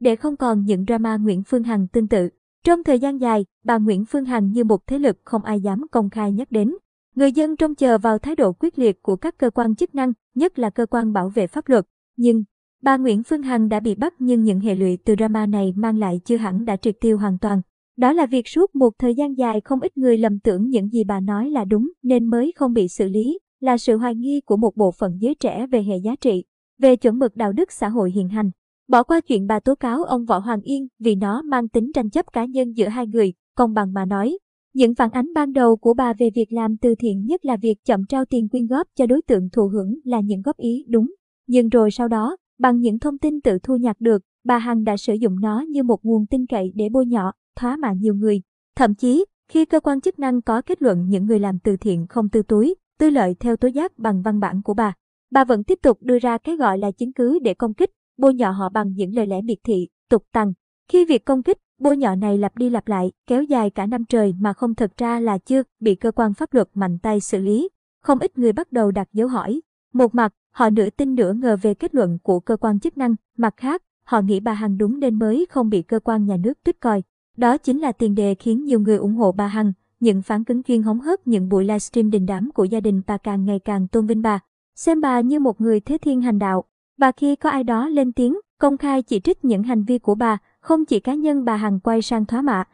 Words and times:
để 0.00 0.16
không 0.16 0.36
còn 0.36 0.64
những 0.64 0.84
drama 0.84 1.16
Nguyễn 1.16 1.42
Phương 1.42 1.62
Hằng 1.62 1.88
tương 1.88 2.08
tự. 2.08 2.28
Trong 2.64 2.84
thời 2.84 2.98
gian 2.98 3.20
dài, 3.20 3.44
bà 3.64 3.78
Nguyễn 3.78 4.04
Phương 4.04 4.24
Hằng 4.24 4.52
như 4.52 4.64
một 4.64 4.86
thế 4.86 4.98
lực 4.98 5.18
không 5.24 5.44
ai 5.44 5.60
dám 5.60 5.86
công 5.90 6.10
khai 6.10 6.32
nhắc 6.32 6.52
đến. 6.52 6.74
Người 7.14 7.32
dân 7.32 7.56
trông 7.56 7.74
chờ 7.74 7.98
vào 7.98 8.18
thái 8.18 8.36
độ 8.36 8.52
quyết 8.52 8.78
liệt 8.78 9.02
của 9.02 9.16
các 9.16 9.38
cơ 9.38 9.50
quan 9.50 9.74
chức 9.74 9.94
năng, 9.94 10.12
nhất 10.34 10.58
là 10.58 10.70
cơ 10.70 10.86
quan 10.86 11.12
bảo 11.12 11.28
vệ 11.28 11.46
pháp 11.46 11.68
luật. 11.68 11.86
Nhưng, 12.16 12.44
bà 12.82 12.96
Nguyễn 12.96 13.22
Phương 13.22 13.42
Hằng 13.42 13.68
đã 13.68 13.80
bị 13.80 13.94
bắt 13.94 14.14
nhưng 14.18 14.44
những 14.44 14.60
hệ 14.60 14.74
lụy 14.74 14.98
từ 15.04 15.14
drama 15.18 15.46
này 15.46 15.72
mang 15.76 15.98
lại 15.98 16.20
chưa 16.24 16.36
hẳn 16.36 16.64
đã 16.64 16.76
triệt 16.76 16.96
tiêu 17.00 17.18
hoàn 17.18 17.38
toàn. 17.38 17.60
Đó 17.96 18.12
là 18.12 18.26
việc 18.26 18.48
suốt 18.48 18.74
một 18.74 18.90
thời 18.98 19.14
gian 19.14 19.38
dài 19.38 19.60
không 19.60 19.80
ít 19.80 19.98
người 19.98 20.18
lầm 20.18 20.38
tưởng 20.38 20.68
những 20.68 20.88
gì 20.88 21.04
bà 21.04 21.20
nói 21.20 21.50
là 21.50 21.64
đúng 21.64 21.90
nên 22.02 22.24
mới 22.24 22.52
không 22.56 22.72
bị 22.72 22.88
xử 22.88 23.08
lý, 23.08 23.38
là 23.60 23.78
sự 23.78 23.96
hoài 23.96 24.14
nghi 24.14 24.40
của 24.40 24.56
một 24.56 24.76
bộ 24.76 24.92
phận 24.98 25.16
giới 25.20 25.34
trẻ 25.34 25.66
về 25.66 25.82
hệ 25.82 25.96
giá 25.96 26.16
trị, 26.20 26.44
về 26.78 26.96
chuẩn 26.96 27.18
mực 27.18 27.36
đạo 27.36 27.52
đức 27.52 27.72
xã 27.72 27.88
hội 27.88 28.10
hiện 28.10 28.28
hành. 28.28 28.50
Bỏ 28.90 29.02
qua 29.02 29.20
chuyện 29.20 29.46
bà 29.46 29.60
tố 29.60 29.74
cáo 29.74 30.04
ông 30.04 30.24
Võ 30.24 30.38
Hoàng 30.38 30.60
Yên 30.60 30.88
vì 30.98 31.14
nó 31.14 31.42
mang 31.42 31.68
tính 31.68 31.90
tranh 31.94 32.10
chấp 32.10 32.32
cá 32.32 32.44
nhân 32.44 32.76
giữa 32.76 32.88
hai 32.88 33.06
người, 33.06 33.32
công 33.56 33.74
bằng 33.74 33.92
mà 33.92 34.04
nói. 34.04 34.38
Những 34.74 34.94
phản 34.94 35.10
ánh 35.10 35.32
ban 35.34 35.52
đầu 35.52 35.76
của 35.76 35.94
bà 35.94 36.12
về 36.12 36.30
việc 36.34 36.52
làm 36.52 36.76
từ 36.76 36.94
thiện 36.94 37.26
nhất 37.26 37.44
là 37.44 37.56
việc 37.56 37.84
chậm 37.84 38.04
trao 38.08 38.24
tiền 38.24 38.48
quyên 38.48 38.66
góp 38.66 38.86
cho 38.96 39.06
đối 39.06 39.22
tượng 39.22 39.50
thụ 39.50 39.68
hưởng 39.68 39.94
là 40.04 40.20
những 40.20 40.42
góp 40.42 40.56
ý 40.56 40.84
đúng. 40.88 41.14
Nhưng 41.46 41.68
rồi 41.68 41.90
sau 41.90 42.08
đó, 42.08 42.36
bằng 42.58 42.80
những 42.80 42.98
thông 42.98 43.18
tin 43.18 43.40
tự 43.40 43.58
thu 43.62 43.76
nhặt 43.76 43.96
được, 44.00 44.22
bà 44.44 44.58
Hằng 44.58 44.84
đã 44.84 44.96
sử 44.96 45.14
dụng 45.14 45.40
nó 45.40 45.60
như 45.68 45.82
một 45.82 46.04
nguồn 46.04 46.26
tin 46.26 46.46
cậy 46.46 46.72
để 46.74 46.88
bôi 46.88 47.06
nhọ, 47.06 47.32
thoá 47.56 47.76
mạ 47.76 47.92
nhiều 47.92 48.14
người. 48.14 48.42
Thậm 48.76 48.94
chí, 48.94 49.24
khi 49.48 49.64
cơ 49.64 49.80
quan 49.80 50.00
chức 50.00 50.18
năng 50.18 50.42
có 50.42 50.62
kết 50.62 50.82
luận 50.82 51.08
những 51.08 51.26
người 51.26 51.38
làm 51.38 51.58
từ 51.58 51.76
thiện 51.76 52.06
không 52.06 52.28
tư 52.28 52.42
túi, 52.42 52.74
tư 52.98 53.10
lợi 53.10 53.34
theo 53.40 53.56
tố 53.56 53.68
giác 53.68 53.98
bằng 53.98 54.22
văn 54.22 54.40
bản 54.40 54.62
của 54.62 54.74
bà, 54.74 54.94
bà 55.30 55.44
vẫn 55.44 55.64
tiếp 55.64 55.78
tục 55.82 55.98
đưa 56.00 56.18
ra 56.18 56.38
cái 56.38 56.56
gọi 56.56 56.78
là 56.78 56.90
chứng 56.90 57.12
cứ 57.12 57.38
để 57.38 57.54
công 57.54 57.74
kích, 57.74 57.90
bôi 58.20 58.34
nhọ 58.34 58.50
họ 58.50 58.68
bằng 58.68 58.92
những 58.92 59.14
lời 59.14 59.26
lẽ 59.26 59.42
miệt 59.42 59.58
thị, 59.64 59.88
tục 60.08 60.24
tằng. 60.32 60.52
Khi 60.88 61.04
việc 61.04 61.24
công 61.24 61.42
kích, 61.42 61.58
bôi 61.78 61.96
nhọ 61.96 62.14
này 62.14 62.38
lặp 62.38 62.56
đi 62.56 62.70
lặp 62.70 62.88
lại, 62.88 63.12
kéo 63.26 63.42
dài 63.42 63.70
cả 63.70 63.86
năm 63.86 64.04
trời 64.04 64.34
mà 64.40 64.52
không 64.52 64.74
thật 64.74 64.92
ra 64.96 65.20
là 65.20 65.38
chưa 65.38 65.62
bị 65.80 65.94
cơ 65.94 66.12
quan 66.12 66.34
pháp 66.34 66.54
luật 66.54 66.68
mạnh 66.74 66.98
tay 66.98 67.20
xử 67.20 67.38
lý. 67.38 67.68
Không 68.02 68.18
ít 68.18 68.38
người 68.38 68.52
bắt 68.52 68.72
đầu 68.72 68.90
đặt 68.90 69.08
dấu 69.12 69.28
hỏi. 69.28 69.60
Một 69.92 70.14
mặt, 70.14 70.32
họ 70.50 70.70
nửa 70.70 70.90
tin 70.90 71.14
nửa 71.14 71.32
ngờ 71.32 71.56
về 71.62 71.74
kết 71.74 71.94
luận 71.94 72.18
của 72.22 72.40
cơ 72.40 72.56
quan 72.56 72.80
chức 72.80 72.98
năng, 72.98 73.14
mặt 73.36 73.54
khác, 73.56 73.82
họ 74.04 74.20
nghĩ 74.20 74.40
bà 74.40 74.52
Hằng 74.52 74.78
đúng 74.78 75.00
nên 75.00 75.18
mới 75.18 75.46
không 75.50 75.68
bị 75.68 75.82
cơ 75.82 76.00
quan 76.00 76.26
nhà 76.26 76.36
nước 76.36 76.58
tuyết 76.64 76.80
coi. 76.80 77.02
Đó 77.36 77.58
chính 77.58 77.78
là 77.78 77.92
tiền 77.92 78.14
đề 78.14 78.34
khiến 78.34 78.64
nhiều 78.64 78.80
người 78.80 78.96
ủng 78.96 79.14
hộ 79.14 79.32
bà 79.32 79.46
Hằng, 79.46 79.72
những 80.00 80.22
phán 80.22 80.44
cứng 80.44 80.62
chuyên 80.62 80.82
hóng 80.82 81.00
hớt 81.00 81.26
những 81.26 81.48
buổi 81.48 81.64
livestream 81.64 82.10
đình 82.10 82.26
đám 82.26 82.50
của 82.54 82.64
gia 82.64 82.80
đình 82.80 83.02
bà 83.06 83.18
càng 83.18 83.44
ngày 83.44 83.58
càng 83.58 83.88
tôn 83.88 84.06
vinh 84.06 84.22
bà, 84.22 84.40
xem 84.76 85.00
bà 85.00 85.20
như 85.20 85.40
một 85.40 85.60
người 85.60 85.80
thế 85.80 85.98
thiên 85.98 86.20
hành 86.20 86.38
đạo. 86.38 86.64
Và 87.00 87.12
khi 87.12 87.36
có 87.36 87.50
ai 87.50 87.64
đó 87.64 87.88
lên 87.88 88.12
tiếng, 88.12 88.38
công 88.58 88.76
khai 88.76 89.02
chỉ 89.02 89.20
trích 89.20 89.44
những 89.44 89.62
hành 89.62 89.84
vi 89.84 89.98
của 89.98 90.14
bà, 90.14 90.38
không 90.60 90.84
chỉ 90.84 91.00
cá 91.00 91.14
nhân 91.14 91.44
bà 91.44 91.56
Hằng 91.56 91.80
quay 91.80 92.02
sang 92.02 92.26
thoá 92.26 92.42
mạ, 92.42 92.64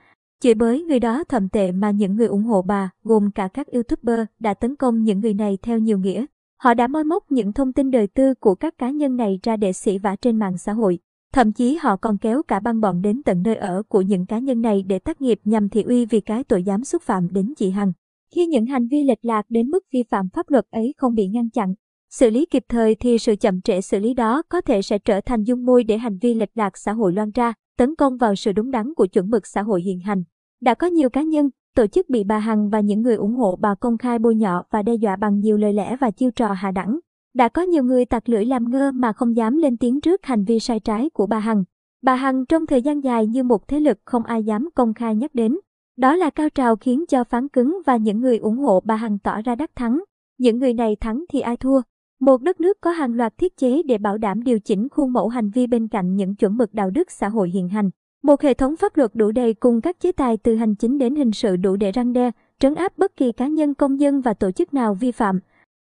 chửi 0.40 0.54
bới 0.54 0.82
người 0.82 1.00
đó 1.00 1.24
thậm 1.28 1.48
tệ 1.48 1.72
mà 1.72 1.90
những 1.90 2.16
người 2.16 2.26
ủng 2.26 2.42
hộ 2.42 2.62
bà, 2.62 2.90
gồm 3.04 3.30
cả 3.30 3.48
các 3.48 3.66
youtuber, 3.66 4.20
đã 4.38 4.54
tấn 4.54 4.76
công 4.76 5.02
những 5.02 5.20
người 5.20 5.34
này 5.34 5.58
theo 5.62 5.78
nhiều 5.78 5.98
nghĩa. 5.98 6.26
Họ 6.62 6.74
đã 6.74 6.86
moi 6.86 7.04
móc 7.04 7.32
những 7.32 7.52
thông 7.52 7.72
tin 7.72 7.90
đời 7.90 8.06
tư 8.06 8.34
của 8.34 8.54
các 8.54 8.78
cá 8.78 8.90
nhân 8.90 9.16
này 9.16 9.40
ra 9.42 9.56
để 9.56 9.72
xỉ 9.72 9.98
vả 9.98 10.16
trên 10.20 10.38
mạng 10.38 10.58
xã 10.58 10.72
hội. 10.72 10.98
Thậm 11.32 11.52
chí 11.52 11.78
họ 11.80 11.96
còn 11.96 12.18
kéo 12.18 12.42
cả 12.42 12.60
băng 12.60 12.80
bọn 12.80 13.02
đến 13.02 13.22
tận 13.22 13.42
nơi 13.42 13.56
ở 13.56 13.82
của 13.88 14.00
những 14.00 14.26
cá 14.26 14.38
nhân 14.38 14.60
này 14.60 14.82
để 14.82 14.98
tác 14.98 15.20
nghiệp 15.20 15.40
nhằm 15.44 15.68
thị 15.68 15.82
uy 15.82 16.06
vì 16.06 16.20
cái 16.20 16.44
tội 16.44 16.62
dám 16.62 16.84
xúc 16.84 17.02
phạm 17.02 17.28
đến 17.32 17.54
chị 17.56 17.70
Hằng. 17.70 17.92
Khi 18.34 18.46
những 18.46 18.66
hành 18.66 18.88
vi 18.88 19.02
lệch 19.04 19.24
lạc 19.24 19.46
đến 19.48 19.70
mức 19.70 19.84
vi 19.92 20.02
phạm 20.10 20.28
pháp 20.28 20.50
luật 20.50 20.66
ấy 20.70 20.94
không 20.96 21.14
bị 21.14 21.28
ngăn 21.28 21.50
chặn, 21.50 21.74
xử 22.10 22.30
lý 22.30 22.46
kịp 22.46 22.64
thời 22.68 22.94
thì 22.94 23.18
sự 23.18 23.36
chậm 23.36 23.60
trễ 23.60 23.80
xử 23.80 23.98
lý 23.98 24.14
đó 24.14 24.42
có 24.48 24.60
thể 24.60 24.82
sẽ 24.82 24.98
trở 24.98 25.20
thành 25.20 25.42
dung 25.42 25.64
môi 25.66 25.84
để 25.84 25.98
hành 25.98 26.18
vi 26.18 26.34
lệch 26.34 26.50
lạc 26.54 26.78
xã 26.78 26.92
hội 26.92 27.12
loan 27.12 27.30
ra, 27.30 27.54
tấn 27.78 27.94
công 27.94 28.16
vào 28.16 28.34
sự 28.34 28.52
đúng 28.52 28.70
đắn 28.70 28.94
của 28.94 29.06
chuẩn 29.06 29.30
mực 29.30 29.46
xã 29.46 29.62
hội 29.62 29.82
hiện 29.82 30.00
hành. 30.00 30.24
Đã 30.60 30.74
có 30.74 30.86
nhiều 30.86 31.10
cá 31.10 31.22
nhân, 31.22 31.50
tổ 31.74 31.86
chức 31.86 32.08
bị 32.08 32.24
bà 32.24 32.38
Hằng 32.38 32.70
và 32.70 32.80
những 32.80 33.02
người 33.02 33.14
ủng 33.16 33.34
hộ 33.34 33.56
bà 33.60 33.74
công 33.74 33.98
khai 33.98 34.18
bôi 34.18 34.34
nhọ 34.34 34.64
và 34.70 34.82
đe 34.82 34.94
dọa 34.94 35.16
bằng 35.16 35.40
nhiều 35.40 35.56
lời 35.56 35.72
lẽ 35.72 35.96
và 36.00 36.10
chiêu 36.10 36.30
trò 36.30 36.52
hạ 36.52 36.70
đẳng. 36.70 36.98
Đã 37.34 37.48
có 37.48 37.62
nhiều 37.62 37.84
người 37.84 38.04
tặc 38.04 38.28
lưỡi 38.28 38.44
làm 38.44 38.70
ngơ 38.70 38.92
mà 38.92 39.12
không 39.12 39.36
dám 39.36 39.56
lên 39.56 39.76
tiếng 39.76 40.00
trước 40.00 40.26
hành 40.26 40.44
vi 40.44 40.58
sai 40.58 40.80
trái 40.80 41.10
của 41.10 41.26
bà 41.26 41.38
Hằng. 41.38 41.64
Bà 42.02 42.14
Hằng 42.14 42.46
trong 42.46 42.66
thời 42.66 42.82
gian 42.82 43.04
dài 43.04 43.26
như 43.26 43.42
một 43.42 43.68
thế 43.68 43.80
lực 43.80 43.98
không 44.04 44.22
ai 44.22 44.44
dám 44.44 44.68
công 44.74 44.94
khai 44.94 45.16
nhắc 45.16 45.34
đến. 45.34 45.58
Đó 45.96 46.16
là 46.16 46.30
cao 46.30 46.48
trào 46.50 46.76
khiến 46.76 47.04
cho 47.08 47.24
phán 47.24 47.48
cứng 47.48 47.78
và 47.86 47.96
những 47.96 48.20
người 48.20 48.38
ủng 48.38 48.58
hộ 48.58 48.80
bà 48.84 48.96
Hằng 48.96 49.18
tỏ 49.18 49.42
ra 49.44 49.54
đắc 49.54 49.70
thắng. 49.76 50.00
Những 50.38 50.58
người 50.58 50.74
này 50.74 50.96
thắng 50.96 51.24
thì 51.28 51.40
ai 51.40 51.56
thua? 51.56 51.80
Một 52.20 52.42
đất 52.42 52.60
nước 52.60 52.80
có 52.80 52.90
hàng 52.90 53.14
loạt 53.14 53.38
thiết 53.38 53.56
chế 53.56 53.82
để 53.82 53.98
bảo 53.98 54.18
đảm 54.18 54.42
điều 54.42 54.60
chỉnh 54.60 54.88
khuôn 54.88 55.12
mẫu 55.12 55.28
hành 55.28 55.50
vi 55.50 55.66
bên 55.66 55.88
cạnh 55.88 56.16
những 56.16 56.34
chuẩn 56.34 56.56
mực 56.56 56.74
đạo 56.74 56.90
đức 56.90 57.10
xã 57.10 57.28
hội 57.28 57.50
hiện 57.50 57.68
hành. 57.68 57.90
Một 58.22 58.42
hệ 58.42 58.54
thống 58.54 58.76
pháp 58.76 58.96
luật 58.96 59.10
đủ 59.14 59.32
đầy 59.32 59.54
cùng 59.54 59.80
các 59.80 60.00
chế 60.00 60.12
tài 60.12 60.36
từ 60.36 60.56
hành 60.56 60.74
chính 60.74 60.98
đến 60.98 61.14
hình 61.14 61.32
sự 61.32 61.56
đủ 61.56 61.76
để 61.76 61.92
răng 61.92 62.12
đe, 62.12 62.30
trấn 62.58 62.74
áp 62.74 62.98
bất 62.98 63.16
kỳ 63.16 63.32
cá 63.32 63.46
nhân 63.46 63.74
công 63.74 64.00
dân 64.00 64.20
và 64.20 64.34
tổ 64.34 64.50
chức 64.50 64.74
nào 64.74 64.94
vi 64.94 65.12
phạm. 65.12 65.40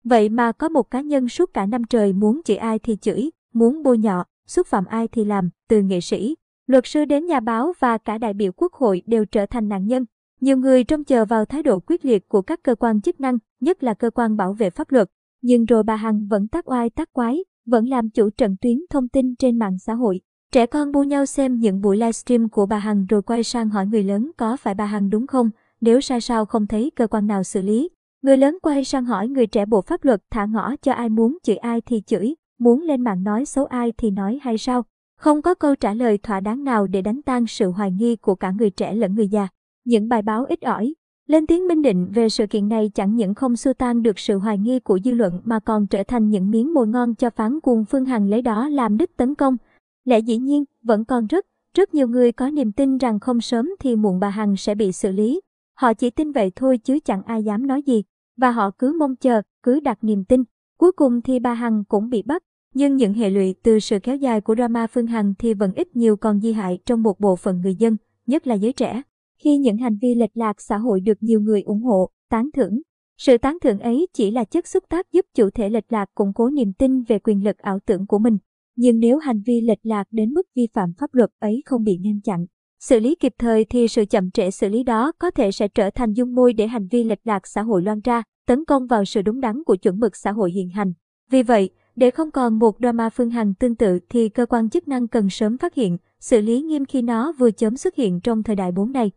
Vậy 0.04 0.28
mà 0.28 0.53
có 0.53 0.69
một 0.69 0.91
cá 0.91 1.00
nhân 1.00 1.28
suốt 1.28 1.54
cả 1.54 1.66
năm 1.66 1.84
trời 1.84 2.12
muốn 2.12 2.41
chửi 2.44 2.56
ai 2.56 2.78
thì 2.78 2.97
chửi, 2.97 3.31
muốn 3.53 3.82
bôi 3.82 3.98
nhọ, 3.98 4.25
xúc 4.47 4.66
phạm 4.66 4.84
ai 4.86 5.09
thì 5.09 5.25
làm, 5.25 5.50
từ 5.69 5.82
nghệ 5.82 6.00
sĩ, 6.00 6.36
luật 6.66 6.86
sư 6.86 7.04
đến 7.04 7.26
nhà 7.26 7.41
báo 7.41 7.72
và 7.78 7.98
cả 7.98 8.19
đại 8.19 8.34
biểu 8.34 8.53
quốc 8.56 8.72
hội 8.72 9.03
đều 9.06 9.25
trở 9.25 9.47
thành 9.47 9.69
nạn 9.69 9.86
nhân. 9.86 10.04
Nhiều 10.41 10.56
người 10.56 10.84
trông 10.84 11.04
chờ 11.04 11.25
vào 11.25 11.44
thái 11.44 11.62
độ 11.62 11.81
quyết 11.81 12.04
liệt 12.04 12.28
của 12.28 12.42
các 12.42 12.62
cơ 12.62 12.75
quan 12.75 13.00
chức 13.00 13.20
năng, 13.20 13.38
nhất 13.60 13.82
là 13.82 13.94
cơ 13.94 14.10
quan 14.10 14.36
bảo 14.36 14.53
vệ 14.53 14.70
pháp 14.70 14.92
luật. 14.92 15.10
Nhưng 15.42 15.64
rồi 15.64 15.82
bà 15.82 15.97
Hằng 15.97 16.26
vẫn 16.26 16.48
tác 16.48 16.69
oai 16.69 16.91
tác 16.91 17.12
quái, 17.12 17.44
vẫn 17.66 17.88
làm 17.88 18.10
chủ 18.10 18.30
trận 18.30 18.56
tuyến 18.60 18.78
thông 18.91 19.08
tin 19.08 19.34
trên 19.36 19.58
mạng 19.58 19.78
xã 19.78 19.94
hội. 19.94 20.20
Trẻ 20.52 20.66
con 20.66 20.92
bu 20.92 21.02
nhau 21.02 21.26
xem 21.26 21.58
những 21.58 21.80
buổi 21.80 21.97
livestream 21.97 22.48
của 22.48 22.66
bà 22.66 22.78
Hằng 22.78 23.06
rồi 23.06 23.22
quay 23.22 23.44
sang 23.44 23.69
hỏi 23.69 23.86
người 23.86 24.02
lớn 24.02 24.30
có 24.36 24.56
phải 24.56 24.74
bà 24.74 24.86
Hằng 24.86 25.10
đúng 25.10 25.26
không, 25.26 25.50
nếu 25.80 26.00
sai 26.00 26.20
sao 26.20 26.47
không 26.47 26.66
thấy 26.66 26.91
cơ 26.97 27.06
quan 27.06 27.26
nào 27.26 27.42
xử 27.42 27.62
lý. 27.62 27.88
Người 28.22 28.36
lớn 28.36 28.58
quay 28.62 28.84
sang 28.84 29.04
hỏi 29.04 29.28
người 29.28 29.47
trẻ 29.47 29.66
bộ 29.66 29.80
pháp 29.80 30.04
luật 30.04 30.22
thả 30.30 30.44
ngõ 30.44 30.76
cho 30.82 30.92
ai 30.92 31.08
muốn 31.08 31.38
chửi 31.42 31.56
ai 31.56 31.80
thì 31.80 32.03
chửi, 32.06 32.34
muốn 32.58 32.82
lên 32.82 33.04
mạng 33.04 33.22
nói 33.22 33.44
xấu 33.44 33.64
ai 33.64 33.92
thì 33.98 34.10
nói 34.10 34.38
hay 34.42 34.58
sao. 34.58 34.84
Không 35.18 35.42
có 35.42 35.54
câu 35.54 35.74
trả 35.74 35.94
lời 35.94 36.18
thỏa 36.18 36.41
đáng 36.41 36.64
nào 36.64 36.86
để 36.86 37.03
đánh 37.03 37.22
tan 37.22 37.47
sự 37.47 37.70
hoài 37.70 37.91
nghi 37.91 38.16
của 38.16 38.34
cả 38.34 38.50
người 38.50 38.70
trẻ 38.70 38.94
lẫn 38.94 39.14
người 39.14 39.28
già. 39.28 39.48
Những 39.84 40.08
bài 40.08 40.22
báo 40.22 40.44
ít 40.44 40.60
ỏi, 40.62 40.94
lên 41.26 41.47
tiếng 41.47 41.69
minh 41.69 41.82
định 41.82 42.09
về 42.14 42.28
sự 42.28 42.47
kiện 42.47 42.69
này 42.69 42.91
chẳng 42.94 43.16
những 43.16 43.34
không 43.34 43.56
xua 43.56 43.72
tan 43.72 44.03
được 44.03 44.19
sự 44.19 44.38
hoài 44.38 44.59
nghi 44.59 44.81
của 44.81 44.98
dư 45.04 45.10
luận 45.10 45.41
mà 45.44 45.60
còn 45.60 45.87
trở 45.87 46.03
thành 46.03 46.31
những 46.31 46.50
miếng 46.50 46.75
mồi 46.75 46.87
ngon 46.87 47.14
cho 47.14 47.31
phán 47.31 47.60
cuồng 47.60 47.84
Phương 47.84 48.04
Hằng 48.04 48.28
lấy 48.28 48.42
đó 48.42 48.69
làm 48.69 48.97
đích 48.97 49.16
tấn 49.16 49.34
công. 49.34 49.56
Lẽ 50.04 50.19
dĩ 50.19 50.36
nhiên, 50.36 50.65
vẫn 50.82 51.04
còn 51.04 51.26
rất, 51.26 51.47
rất 51.75 51.94
nhiều 51.94 52.09
người 52.09 52.32
có 52.32 52.50
niềm 52.50 52.72
tin 52.72 52.98
rằng 52.98 53.20
không 53.20 53.41
sớm 53.41 53.70
thì 53.81 53.97
muộn 53.97 54.20
bà 54.20 54.28
Hằng 54.28 54.56
sẽ 54.56 54.75
bị 54.75 54.92
xử 54.92 55.12
lý. 55.12 55.41
Họ 55.75 55.94
chỉ 55.94 56.10
tin 56.10 56.32
vậy 56.32 56.53
thôi 56.56 56.78
chứ 56.78 56.98
chẳng 57.04 57.22
ai 57.22 57.42
dám 57.42 57.66
nói 57.66 57.82
gì. 57.82 58.03
Và 58.36 58.50
họ 58.50 58.70
cứ 58.70 58.97
mong 58.98 59.16
chờ, 59.16 59.42
cứ 59.62 59.81
đặt 59.81 59.98
niềm 60.03 60.25
tin. 60.25 60.44
Cuối 60.78 60.92
cùng 60.92 61.22
thì 61.22 61.38
bà 61.38 61.54
Hằng 61.54 61.84
cũng 61.84 62.10
bị 62.10 62.22
bắt. 62.22 62.42
Nhưng 62.75 62.97
những 62.97 63.15
hệ 63.15 63.31
lụy 63.31 63.54
từ 63.62 63.78
sự 63.78 63.98
kéo 64.03 64.16
dài 64.16 64.41
của 64.41 64.54
drama 64.54 64.86
Phương 64.86 65.06
Hằng 65.06 65.34
thì 65.38 65.54
vẫn 65.54 65.72
ít 65.75 65.97
nhiều 65.97 66.16
còn 66.16 66.41
di 66.41 66.53
hại 66.53 66.78
trong 66.86 67.03
một 67.03 67.20
bộ 67.20 67.36
phận 67.36 67.60
người 67.60 67.75
dân, 67.75 67.97
nhất 68.26 68.47
là 68.47 68.54
giới 68.54 68.72
trẻ. 68.72 69.03
Khi 69.47 69.59
những 69.59 69.77
hành 69.77 69.97
vi 70.03 70.15
lệch 70.15 70.37
lạc 70.37 70.61
xã 70.61 70.77
hội 70.77 71.01
được 71.01 71.19
nhiều 71.21 71.41
người 71.41 71.62
ủng 71.62 71.83
hộ, 71.83 72.11
tán 72.31 72.49
thưởng, 72.55 72.81
sự 73.19 73.39
tán 73.39 73.59
thưởng 73.62 73.79
ấy 73.79 74.07
chỉ 74.12 74.31
là 74.31 74.45
chất 74.45 74.67
xúc 74.67 74.84
tác 74.89 75.12
giúp 75.12 75.27
chủ 75.34 75.51
thể 75.51 75.69
lệch 75.69 75.93
lạc 75.93 76.07
củng 76.15 76.33
cố 76.34 76.51
niềm 76.51 76.73
tin 76.73 77.03
về 77.03 77.19
quyền 77.19 77.45
lực 77.45 77.59
ảo 77.59 77.79
tưởng 77.87 78.07
của 78.07 78.19
mình. 78.19 78.39
Nhưng 78.77 78.99
nếu 78.99 79.19
hành 79.19 79.43
vi 79.47 79.61
lệch 79.61 79.79
lạc 79.83 80.05
đến 80.11 80.33
mức 80.33 80.47
vi 80.57 80.67
phạm 80.75 80.93
pháp 80.99 81.15
luật 81.15 81.31
ấy 81.39 81.62
không 81.67 81.84
bị 81.84 81.99
ngăn 82.03 82.21
chặn, 82.21 82.47
xử 82.81 83.01
lý 83.01 83.15
kịp 83.15 83.33
thời 83.39 83.65
thì 83.65 83.89
sự 83.89 84.05
chậm 84.05 84.31
trễ 84.31 84.51
xử 84.51 84.69
lý 84.69 84.83
đó 84.83 85.12
có 85.19 85.31
thể 85.31 85.53
sẽ 85.53 85.69
trở 85.69 85.91
thành 85.91 86.13
dung 86.13 86.34
môi 86.34 86.53
để 86.53 86.67
hành 86.67 86.87
vi 86.91 87.05
lệch 87.05 87.27
lạc 87.27 87.47
xã 87.47 87.63
hội 87.63 87.83
loan 87.83 88.01
ra, 88.05 88.23
tấn 88.47 88.65
công 88.65 88.87
vào 88.87 89.05
sự 89.05 89.23
đúng 89.23 89.41
đắn 89.41 89.65
của 89.65 89.77
chuẩn 89.77 90.01
mực 90.01 90.17
xã 90.17 90.33
hội 90.33 90.51
hiện 90.53 90.69
hành. 90.69 90.93
Vì 91.31 91.43
vậy, 91.43 91.71
để 91.97 92.11
không 92.11 92.31
còn 92.31 92.59
một 92.59 92.77
drama 92.81 93.11
Phương 93.11 93.31
Hằng 93.31 93.55
tương 93.55 93.77
tự 93.77 93.99
thì 94.09 94.28
cơ 94.28 94.47
quan 94.47 94.71
chức 94.71 94.89
năng 94.89 95.09
cần 95.09 95.31
sớm 95.31 95.59
phát 95.59 95.75
hiện, 95.75 95.97
xử 96.21 96.41
lý 96.41 96.63
nghiêm 96.63 96.84
khi 96.84 97.03
nó 97.03 97.33
vừa 97.33 97.51
chớm 97.51 97.77
xuất 97.77 97.95
hiện 97.95 98.21
trong 98.21 98.42
thời 98.42 98.57
đại 98.57 98.72
bốn 98.72 98.92
này. 98.92 99.10